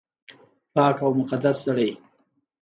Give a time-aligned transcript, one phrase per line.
[0.73, 1.89] پاک او مقدس سړی